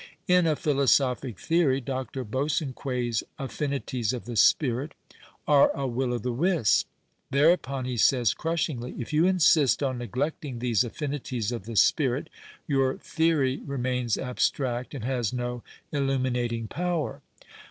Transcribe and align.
In 0.27 0.47
a 0.47 0.55
philosophic 0.55 1.39
theory 1.39 1.79
Dr. 1.79 2.23
Rosanquet's" 2.23 3.21
aflinities 3.39 4.13
of 4.13 4.25
the 4.25 4.35
spirit" 4.35 4.93
are 5.47 5.69
a 5.77 5.85
will 5.85 6.11
o' 6.11 6.17
the 6.17 6.31
wisp. 6.31 6.87
Thereupon 7.29 7.85
he 7.85 7.97
says, 7.97 8.33
crushingly," 8.33 8.95
if 8.97 9.13
you 9.13 9.27
insist 9.27 9.83
on 9.83 9.99
neglecting 9.99 10.57
these 10.57 10.83
affinities 10.83 11.51
of 11.51 11.65
the 11.65 11.75
spirit, 11.75 12.31
your 12.67 12.97
theory 12.97 13.57
remains 13.63 14.17
abstract, 14.17 14.95
and 14.95 15.03
has 15.05 15.31
no 15.33 15.61
illuminating 15.93 16.67
))ower." 16.75 17.21